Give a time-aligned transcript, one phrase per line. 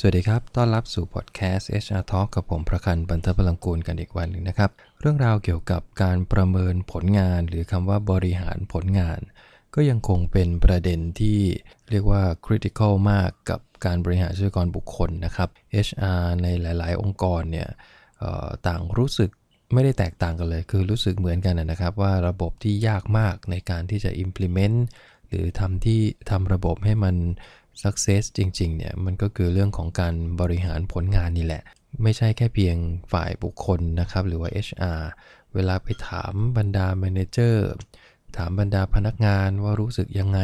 [0.00, 9.20] สวัสดีครับ ต้อนรับสู่พอดแคสต์ HR Talk กับผมประคันบันเทพลังกูลกันอีกวันหนึ่งนะครับ เรื่องราวเกี่ยวกับการประเมินผลงาน หรือคำว่าบริหารผลงาน
[9.74, 11.38] ก็ยังคงเป็นประเด็นที่
[11.90, 15.48] เรียกว่า critical มากกับการบริหารทรัพยากรบุคคลนะครับ
[15.86, 17.68] HR ในหลาย ๆ องค์กรเนี่ย
[18.66, 19.30] ต่างรู้สึก
[19.72, 24.78] ไม่ได้แตกต่างกันเลย คือรู้สึกเหมือนกันนะครับ ว่าระบบที่ยากมากในการที่จะ implement
[25.28, 26.00] หรือทำที่
[26.30, 27.16] ทำระบบให้มัน
[27.82, 31.62] success จริงๆเนี่ยมันก็คือเรื่องของการบริหารผลงานนี่แหละ
[32.02, 32.76] ไม่ใช่แค่เพียง
[33.12, 35.00] ฝ่ายบุคคลนะครับ หรือว่า HR
[35.54, 37.56] เวลาไปถามบรรดา manager
[38.36, 40.40] ถามบรรดาพนักงานว่ารู้สึกยังไง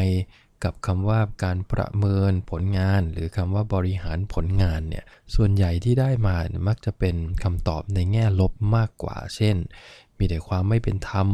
[0.64, 5.04] กับคำว่าการประเมินผลงาน หรือคำว่าบริหารผลงานเนี่ย
[5.34, 6.36] ส่วนใหญ่ที่ได้มา
[6.68, 9.56] มักจะเป็นคำตอบในแง่ลบมากกว่า เช่น
[10.18, 11.28] มีแต่ความไม่เป็นธรรม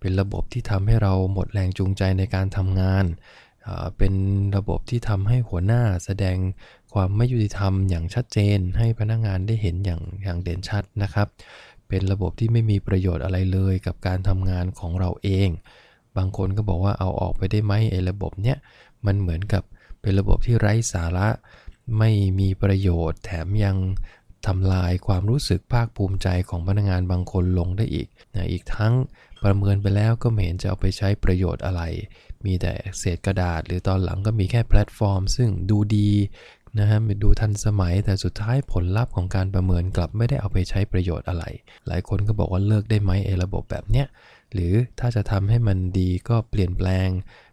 [0.00, 3.04] เป็นระบบที่ทำให้เราหมดแรงจูงใจในการทำงาน
[3.98, 4.14] เป็น
[4.56, 6.36] ระบบที่ทำให้หัวหน้าแสดง
[6.92, 11.28] ความไม่ยุติธรรมอย่างชัดเจน ให้พนักงานได้เห็นอย่างอย่างเด่นชัดนะครับ
[11.88, 15.48] เป็นระบบที่ไม่มีประโยชน์อะไรเลยกับการทำงานของเราเอง
[16.16, 18.56] บางคนก็บอกว่าเอาออกไปได้ไหมไอ้ระบบเนี้ย
[19.06, 19.62] มันเหมือนกับ
[20.00, 21.28] เป็นระบบที่ไร้สาระ
[21.98, 23.76] ไม่มีประโยชน์ แถมยัง
[24.46, 28.94] ทำลายความรู้สึกภาคภูมิใจของพนักงานบางคนลงได้อีกนะอีกทั้ง
[29.44, 31.82] ประเมินไปแล้วก็ไม่เห็นจะเอาไปใช้ประโยชน์อะไร
[32.46, 36.10] มีแต่เศษกระดาษ หรือตอนหลังก็มีแค่แพลตฟอร์ม ซึ่งดูดี
[36.78, 41.44] นะฮะดูทันสมัยแต่สุดท้ายผลลัพธ์ของการประเมินกลับไม่ได้เอาไปใช้ประโยชน์อะไร
[41.86, 44.06] หลายคนก็บอกว่าเลิกได้ไหมไอ้ระบบแบบเนี้ย
[44.52, 47.08] หรือถ้าจะทำให้มันดีก็เปลี่ยนแปลง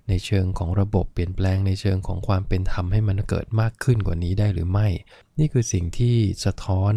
[0.09, 4.87] ในเชิงของระบบเปลี่ยนแปลงในเชิงของความเป็นธรรมให้มันเกิดมากขึ้นกว่านี้ได้หรือไม่
[5.39, 6.93] นี่คือสิ่งที่สะท้อน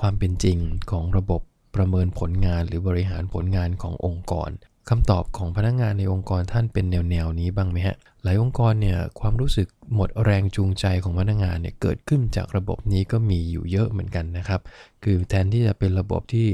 [0.00, 0.58] ความเป็นจริง
[0.90, 1.40] ของระบบ
[1.76, 4.50] ประเมินผลงานหรือบริหารผลงานขององค์กร
[4.88, 14.60] คำตอบของพนักงงานในองค์กรท่านเป็นแนวแนวนี้บ้างไหมฮะ หลายองค์กรเนี่ยความรู้สึกหมดแรงจูงใจของพนักงงานเนี่ยเกิดขึ้นจากระบบนี้ก็มีอยู่เยอะเหมือนกันนะครับ
[15.04, 16.48] คือแทนที่จะเป็นระบบที่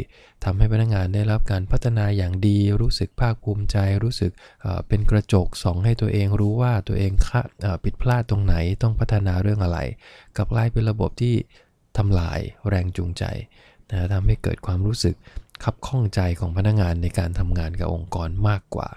[0.45, 4.33] ทำให้พนักงงานได้รับการพัฒนาอย่างดี รู้สึกภาคภูมิใจ รู้สึก
[4.89, 7.13] เป็นกระจกส่องให้ตัวเองรู้ว่าตัวเอง
[7.85, 9.79] ผิดพลาดตรงไหนต้องพัฒนาเรื่องอะไร
[10.37, 11.35] กลับกลายเป็นระบบที่
[11.99, 13.25] ทำลายแรงจูงใจ
[13.91, 15.17] นะทำให้เกิดความรู้สึก
[15.65, 18.89] ขับข้องใจของพนักงานในการทำงานกับองค์กรมากกว่า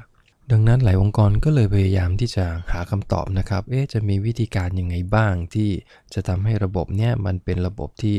[0.52, 5.70] ดังนั้นหลายองค์กรก็เลยพยายามที่จะหาคำตอบนะครับ เอ๊ะจะมีวิธีการยังไงบ้างที่
[6.14, 8.16] จะทำให้ระบบเนี้ยมันเป็นระบบที่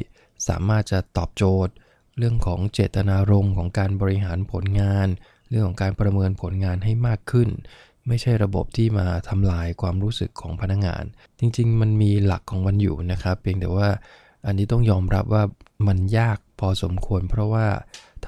[0.48, 1.72] สามารถจะตอบโจทย์
[2.18, 5.08] เรื่องของเจตนารมณ์ของการบริหารผลงาน
[5.50, 7.48] เรื่องของการประเมินผลงานให้มากขึ้น
[8.08, 11.04] ไม่ใช่ระบบที่มาทำลายความรู้สึกของพนักงาน
[11.38, 13.88] จริง ๆ มันมีหลักของมันอยู่นะครับ เพียงแต่ว่า
[14.46, 15.42] อันนี้ต้องยอมรับว่า
[15.86, 17.66] มันยากพอสมควร เพราะว่า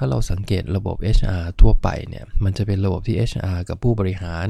[0.03, 4.47] ถ้าเราสังเกตระบบ HR ทั่วไปเนี่ย มันจะเป็นระบบที่ HR กับผู้บริหาร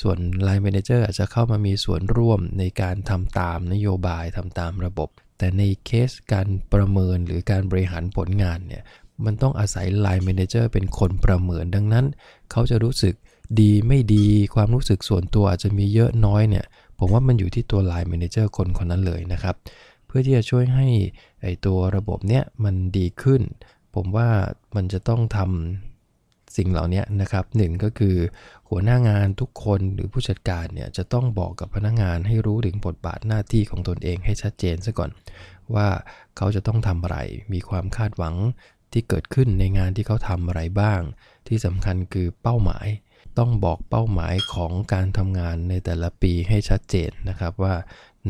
[0.00, 5.08] ส่วน Line Manager อาจจะเข้ามามีส่วนร่วมในการทำตามนโยบายทำตามระบบ
[5.38, 8.82] แต่ในเคสการประเมินหรือการบริหารผลงานเนี่ย
[9.24, 12.06] มันต้องอาศัย Line Manager เป็นคนประเมินดังนั้น
[12.50, 13.14] เขาจะรู้สึก
[13.60, 16.64] ดีไม่ดีความรู้สึกส่วนตัวอาจจะมีเยอะน้อยเนี่ย
[16.98, 19.54] ผมว่ามันอยู่ที่ตัว Line Manager คนคนนั้นเลยนะครับ
[20.06, 20.88] เพื่อที่จะช่วยให้
[21.42, 23.42] ไอตัวระบบเนี้ยมันดีขึ้น
[23.94, 24.28] ผมว่า
[24.76, 28.16] มันจะต้องทำสิ่งเหล่านี้นะครับหนึ่งก็คือ
[28.68, 35.10] หัวหน้างานทุกคนหรือผู้จัดการเนี่ยจะต้องบอกกับพนักงงานให้รู้ถึงบทบาทหน้าที่ของตนเองให้ชัดเจนซะก่อน
[35.74, 35.88] ว่า
[36.36, 37.18] เขาจะต้องทำอะไร
[37.52, 38.34] มีความคาดหวัง
[38.92, 41.00] ที่เกิดขึ้นในงานที่เขาทำอะไรบ้าง
[41.48, 42.86] ที่สำคัญคือเป้าหมาย
[43.38, 47.74] ต้องบอกเป้าหมายของการทำงานในแต่ละปีให้ชัดเจนนะครับว่า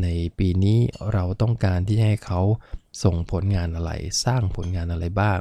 [0.01, 0.79] ในปีนี้
[1.13, 2.41] เราต้องการที่ให้เขา
[3.03, 3.91] ส่งผลงานอะไร
[4.25, 5.39] สร้างผลงานอะไรบ้าง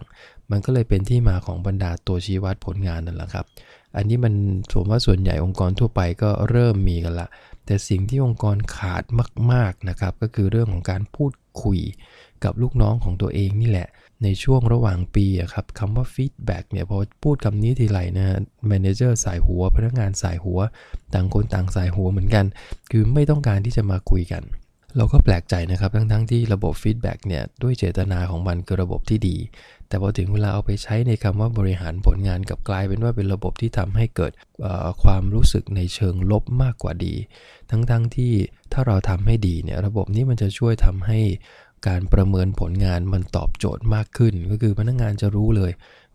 [0.51, 3.47] มันก็เลยเป็นที่มาของบรรดาตัวชี้วัดผลงานนั่นแหละครับ
[3.97, 4.35] อันนี้มัน
[4.73, 7.29] ผมว่าส่วนใหญ่องค์กรทั่วไปก็เริ่มมีกันละ
[7.67, 9.05] แต่สิ่งที่องค์กรขาด
[9.53, 11.81] มากๆนะครับ ก็คือเรื่องของการพูดคุย
[12.45, 13.89] กับลูกน้องของตัวเองนี่แหละ
[14.23, 18.27] ในช่วงระหว่างปีครับคำว่า feedback เนี่ยพอพูดคำนี้ทีไรนะ
[18.69, 20.59] manager ส่ายหัว พนักงานส่ายหัว
[21.15, 22.45] ต่างคนต่างส่ายหัวเหมือนกัน
[22.91, 24.43] คือไม่ต้องการที่จะมาคุยกัน
[24.97, 29.37] เราก็แปลกใจนะครับ ทั้งๆที่ระบบ feedback เนี่ย ด้วยเจตนาของมันคือระบบที่ดี
[29.89, 34.33] แต่พอถึงเวลาเอาไปใช้ในคำว่าบริหารผลงานกลับกลายเป็นว่าเป็นระบบที่ทำให้เกิด
[35.03, 37.15] ความรู้สึกในเชิงลบมากกว่าดี
[37.71, 38.33] ทั้งๆทที่
[38.73, 41.21] ถ้าเราทำให้ดีเนี่ย ระบบนี้มันจะช่วยทำให้
[41.89, 45.73] การประเมินผลงานมันตอบโจทย์มากขึ้น ก็คือพนักงงานจะรู้เลย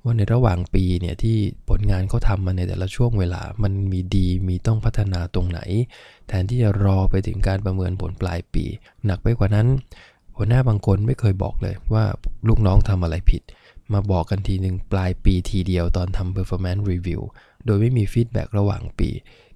[0.08, 1.38] ว่าในระหว่างปีเนี่ยที่
[1.70, 5.60] ผลงานเขาทำมาในแต่ละช่วงเวลา มันมีดีมีต้องพัฒนาตรงไหน
[6.28, 8.66] แทนที่จะรอไปถึงการประเมินผลปลายปี
[9.06, 9.68] หนักไปกว่านั้น
[10.36, 12.04] หัวหน้าบางคนไม่เคยบอกเลยว่า
[12.48, 13.42] ลูกน้องทำอะไรผิด
[13.94, 17.22] มาบอกกันทีหนึ่งปลายปีทีเดียวตอนทำ performance review
[17.66, 19.10] โดยไม่มีฟีดแบ็ระหว่างปี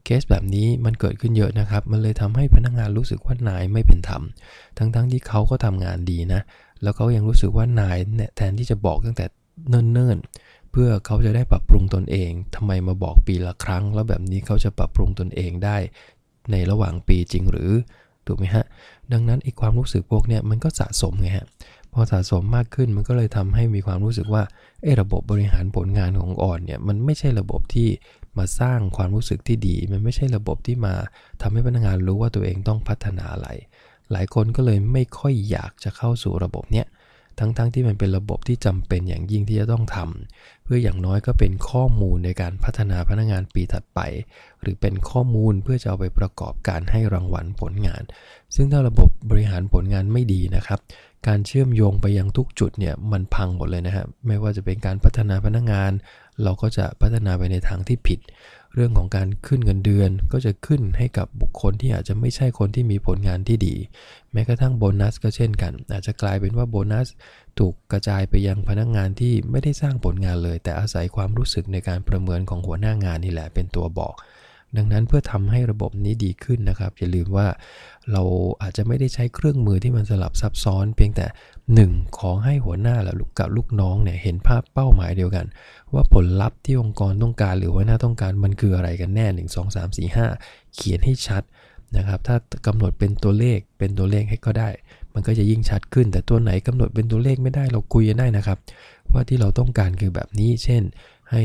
[0.05, 4.21] เคสแบบนี้มันเกิดขึ้นเยอะนะครับ มันเลยทำให้พนักงานรู้สึกว่านายไม่เป็นธรรม
[4.77, 6.41] ทั้งๆทที่เขาก็ทำงานดีนะ
[6.81, 9.25] แล้วเขายังรู้สึกว่านายเนี่ยแทนที่จะบอกตั้งแต่
[9.69, 15.77] เนิ่นๆ เพื่อเขาจะได้ปรับปรุงตนเองทำไมมาบอกปีละครั้ง แล้วแบบนี้เขาจะปรับปรุงตนเองได้
[16.51, 17.71] ในระหว่างปีจริงหรือ
[18.27, 18.65] ถูกไหมฮะ
[19.11, 21.45] ดังนั้นไอ้ความรู้สึกพวกเนี้ยมันก็สะสมไงฮะ
[21.93, 24.43] พอสะสมมากขึ้นมันก็เลยทำให้มีความรู้สึกว่า
[24.83, 27.89] ไอ้ระบบบริหารผลงานของอ่อนเนี่ยมันไม่ใช่ระบบที่
[28.37, 30.93] มาสร้างความรู้สึกที่ดี มันไม่ใช่ระบบที่มา
[31.41, 33.49] ทำให้พนักงานรู้ว่าตัวเองต้องพัฒนาอะไร
[34.11, 36.87] หลายคนก็เลยไม่ค่อยอยากจะเข้าสู่ระบบเนี้ย
[37.39, 43.99] ทั้งๆทที่มันเป็นระบบที่จำเป็นอย่างยิ่งที่จะต้องทำเพื่ออย่างน้อยก็เป็นข้อมูลในการพัฒนาพนักงานปีถัดไป
[44.61, 48.03] หรือเป็นข้อมูลเพื่อจะเอาไปประกอบการให้รางวัลผลงาน
[48.55, 50.79] ซึ่งถ้าระบบบริหารผลงานไม่ดีนะครับ
[51.27, 55.91] การเชื่อมโยงไปยังทุกจุดเนี่ยมันพังหมดเลยนะครับไม่ว่าจะเป็นการพัฒนาพนักงาน
[56.43, 58.19] เราก็จะพัฒนาไปในทางที่ผิด
[58.73, 63.75] เรื่องของการขึ้นเงินเดือนก็จะขึ้นให้กับบุคคลที่อาจจะไม่ใช่คนที่มีผลงานที่ดี
[64.31, 67.07] แม้กระทั่งโบนัสก็เช่นกัน อาจจะกลายเป็นว่าโบนัส
[67.59, 74.13] ถูกกระจายไปยังพนักงานที่ไม่ได้สร้างผลงานเลย แต่อาศัยความรู้สึกในการประเมินของหัวหน้างานนี่แหละเป็นตัวบอก
[74.77, 77.47] ดังนั้นเพื่อทำให้ระบบนี้ดีขึ้นนะครับอย่าลืมว่า
[78.11, 78.23] เรา
[78.61, 81.25] อาจจะไม่ได้ใช้เครื่องมือที่มันสลับซับซ้อน เพียงแต่
[81.77, 82.17] 1.
[82.17, 85.45] ขอให้หัวหน้าและลูกกับลูกน้องเนี่ยเห็นภาพเป้าหมายเดียวกัน
[85.93, 91.43] ว่าผลลัพธ์ที่องค์กรต้องการหรือว่าหน้าต้องการมันคืออะไรกันแน่ 1 2 3 4 5 เขียนให้ชัด
[91.97, 92.35] นะครับถ้า
[92.67, 94.69] กำหนดเป็นตัวเลขเป็นตัวเลขให้ก็ได้
[95.13, 98.57] มันก็จะยิ่งชัดขึ้น แต่ตัวไหนกำหนดเป็นตัวเลขไม่ได้เราคุยกันได้นะครับ
[99.13, 100.83] ว่าที่เราต้องการคือแบบนี้ เช่น
[101.31, 101.43] ให้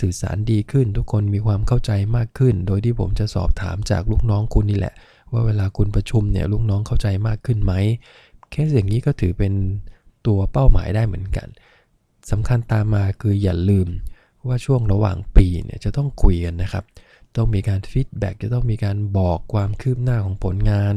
[0.00, 4.94] สื่อสารดีขึ้น ทุกคนมีความเข้าใจมากขึ้น โดยที่ผมจะสอบถามจากลูกน้องคุณนี่แหละ
[5.32, 7.72] ว่าเวลาคุณประชุมเนี่ยลูกน้องเข้าใจมากขึ้นไหม
[8.50, 9.52] แค่อย่างนี้ก็ถือเป็น
[10.26, 11.48] ตัวเป้าหมายได้เหมือนกัน
[12.30, 13.88] สำคัญตามมาคืออย่าลืม
[14.46, 16.84] ว่าช่วงระหว่างปีเนี่ยจะต้องคุยกันนะครับ
[17.36, 20.94] ต้องมีการ feedback จะต้องมีการบอกความคืบหน้าของผลงาน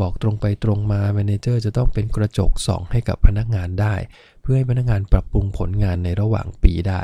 [0.00, 3.94] บอกตรงไปตรงมา manager จะต้องเป็นกระจกส่องให้กับพนักงานได้
[4.42, 7.02] เพื่อให้พนักงานปรับปรุงผลงานในระหว่างปีได้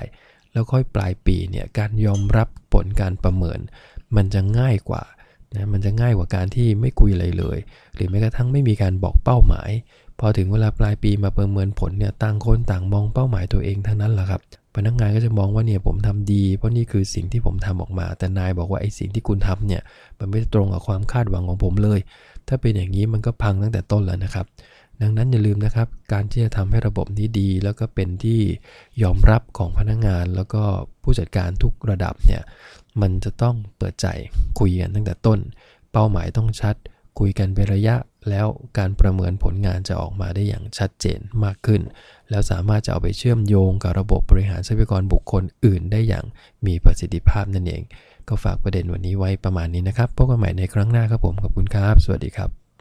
[0.59, 3.59] แล้วค่อยปลายปีเนี่ยการยอมรับผลการประเมิน
[4.17, 5.03] มันจะง่ายกว่า
[5.55, 7.59] นะมันจะง่ายกว่าการที่ไม่คุยอะไรเลย
[7.95, 9.71] หรือแม้กระทั่งไม่มีการบอกเป้าหมาย
[10.21, 14.41] พอถึงเวลาปลายปีมาประเมินผลเนี่ยต่างคนต่างมองเป้าหมายตัวเองทั้งนั้นแหละครับ
[14.75, 19.83] พนักงานก็จะมองว่าเนี่ยผมทำดี เพราะนี่คือสิ่งที่ผมทำออกมา แต่นายบอกว่าไอ้สิ่งที่คุณทำเนี่ย
[20.19, 22.01] มันไม่ตรงกับความคาดหวังของผมเลย
[22.49, 24.47] ถ้าเป็นอย่างนี้มันก็พังตั้งแต่ต้นแล้วนะครับ
[25.03, 28.41] ดังนั้นอย่าลืมนะครับ การที่จะทำให้ระบบนี้ดี แล้วก็เป็นที่
[29.03, 30.63] ยอมรับของพนักงาน แล้วก็
[31.03, 32.43] ผู้จัดการทุกระดับเนี่ย
[33.01, 34.07] มันจะต้องเปิดใจ
[34.59, 35.39] คุยกันตั้งแต่ต้น
[35.93, 36.77] เป้าหมายต้องชัด
[37.19, 37.97] คุยกันเป็นระยะ
[38.31, 38.47] แล้ว
[38.79, 41.81] การประเมินผลงานจะออกมาได้อย่างชัดเจนมากขึ้น
[42.31, 46.25] แล้วสามารถจะเอาไปเชื่อมโยงกับระบบบริหารทรัพยากรบุคคลอื่นได้อย่าง
[46.67, 47.83] มีประสิทธิภาพนั่นเอง
[48.29, 52.68] ก็ฝากประเด็นวันนี้ไว้ประมาณนี้นะครับพบกันใหม่ในครั้งหน้าครับผมขอบคุณครับ สวัสดีครับ